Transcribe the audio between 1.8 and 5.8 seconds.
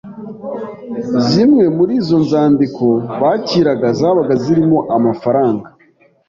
izo nzandiko bakiraga zabaga zirimo amafaranga